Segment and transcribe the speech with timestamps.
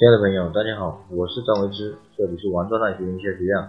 [0.00, 3.68] 亲爱的朋友，大家好，我是张维之，这里是王庄大学营销学院。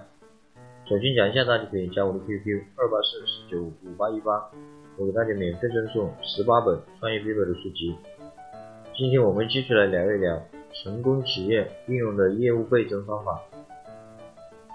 [0.86, 4.49] 首先讲一下，大家可以加我的 QQ 二八四四九五八一八，
[4.96, 7.97] 我给大家免费赠送十八本创业必备的书籍。
[8.96, 10.42] 今天我们继续来聊一聊
[10.72, 13.38] 成功企业运用的业务倍增方法，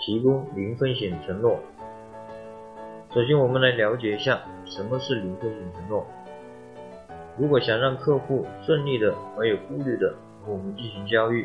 [0.00, 1.58] 提供零风险承诺。
[3.14, 6.06] 首先，我们来了解一下什么是零风险承诺。
[7.38, 10.14] 如果想让客户顺利的、没有顾虑的
[10.46, 11.44] 和我们进行交易，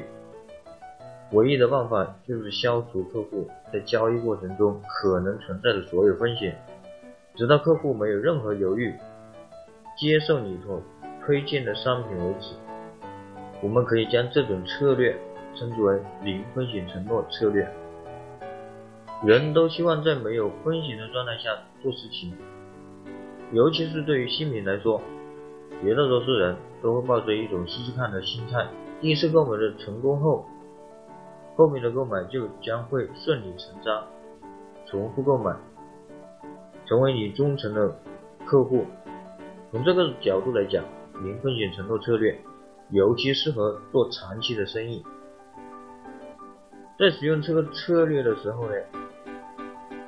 [1.32, 6.56] 唯一的办法就是消除客户在交易过程中可能存在的所有风险，
[7.36, 8.94] 直到客户没有任何犹豫，
[9.98, 10.80] 接受你所
[11.26, 12.54] 推荐的商品为止。
[13.64, 15.16] 我们可以将这种策略
[15.56, 17.68] 称之为零风险承诺策略。
[19.24, 22.34] 人都希望在没有风险的状态下做事情，
[23.52, 25.02] 尤其是对于新品来说，
[25.84, 28.68] 绝大多数人都会抱着一种试试看的心态。
[29.02, 30.46] 第一次购买的成功后，
[31.56, 34.06] 后面的购买就将会顺理成章，
[34.86, 35.56] 重复购买，
[36.86, 37.98] 成为你忠诚的
[38.46, 38.86] 客户。
[39.72, 40.86] 从这个角度来讲，
[41.24, 42.40] 零风险承诺策略
[42.92, 45.04] 尤其适合做长期的生意。
[47.00, 48.76] 在使用这个策略的时候呢？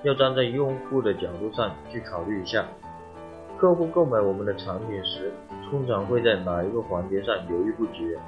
[0.04, 2.68] 要站在用户的角度上去考虑一下，
[3.58, 5.32] 客户购买我们的产品时，
[5.72, 8.20] 通常会在哪一个环节上犹豫不决？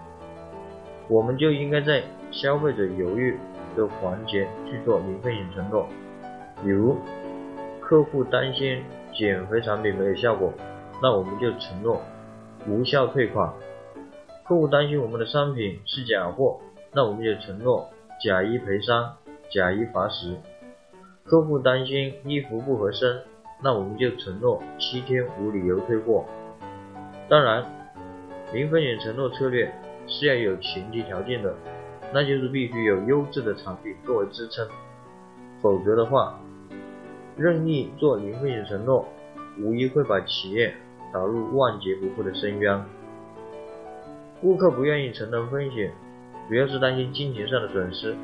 [1.07, 3.37] 我们就应该在消费者犹豫
[3.75, 5.87] 的环节去做零风险承诺。
[6.63, 6.97] 比如，
[7.81, 8.81] 客户担心
[9.13, 10.51] 减肥产品没有效果，
[11.01, 12.01] 那我们就承诺
[12.67, 13.53] 无效退款；
[14.47, 16.59] 客户担心我们的商品是假货，
[16.93, 17.89] 那我们就承诺
[18.23, 19.11] 假一赔三，
[19.51, 20.35] 假一罚十。
[21.23, 23.21] 客户担心衣服不合身，
[23.63, 26.25] 那我们就承诺七天无理由退货。
[27.27, 27.63] 当然，
[28.53, 29.71] 零风险承诺策略
[30.07, 31.53] 是要有前提条件的，
[32.13, 34.67] 那就是必须有优质的产品作为支撑，
[35.61, 36.39] 否则的话，
[37.37, 39.07] 任意做零风险承诺，
[39.59, 40.73] 无疑会把企业
[41.13, 42.83] 导入万劫不复的深渊。
[44.41, 45.91] 顾客不愿意承担风险，
[46.47, 48.15] 主要是担心金钱上的损失，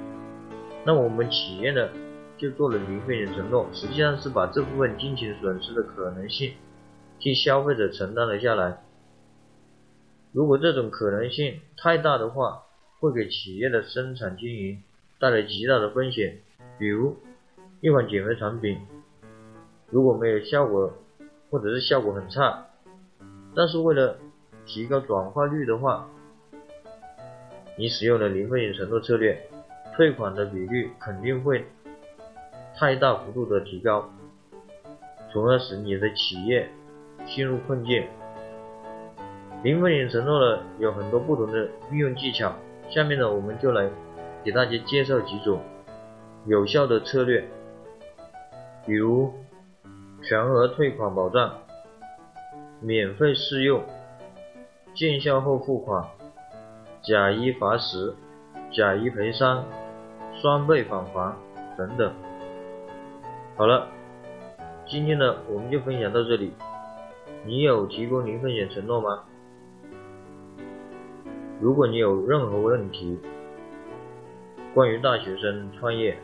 [0.85, 1.89] 那我们企业呢？
[2.37, 6.53] 就做了零风险承诺，实际上是把这部分金钱损失的可能性
[7.19, 8.81] 替消费者承担了下来。
[10.31, 12.63] 如果这种可能性太大的话，
[12.99, 14.81] 会给企业的生产经营
[15.19, 16.39] 带来极大的风险。
[16.79, 17.17] 比如，
[17.81, 18.79] 一款减肥产品
[19.89, 20.93] 如果没有效果，
[21.49, 22.65] 或者是效果很差，
[23.55, 24.17] 但是为了
[24.65, 26.09] 提高转化率的话，
[27.77, 29.37] 你使用了零风险承诺策略，
[29.95, 31.65] 退款的比率肯定会。
[32.73, 34.09] 太大幅度的提高，
[35.31, 36.67] 从而使你的企业
[37.27, 38.07] 陷入困境。
[39.63, 42.51] 零风险承诺呢有很多不同的运用技巧，
[42.89, 43.87] 下面呢我们就来
[44.43, 45.61] 给大家介绍几种
[46.45, 47.43] 有效的策略，
[48.87, 49.31] 比如
[50.23, 51.53] 全额退款保障、
[52.79, 53.83] 免费试用、
[54.95, 56.03] 见效后付款、
[57.03, 58.15] 假一罚十、
[58.71, 59.63] 假一赔三、
[60.41, 61.35] 双倍返还
[61.77, 62.11] 等等。
[63.55, 63.87] 好了，
[64.87, 66.51] 今天呢我们就分享到这里。
[67.45, 69.23] 你有提供零风险承诺吗？
[71.61, 73.19] 如果你有任何问题，
[74.73, 76.17] 关于大学生创业、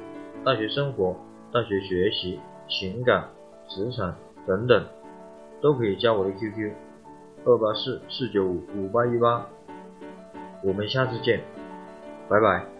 [0.44, 1.16] 大学生活、
[1.54, 3.30] 大学学习、情感、
[3.68, 4.16] 职场
[4.48, 4.84] 等等，
[5.62, 6.72] 都可以加我的 QQ：
[7.46, 9.48] 二八四四九五五八一八。
[10.64, 11.42] 我们下次见，
[12.28, 12.77] 拜拜。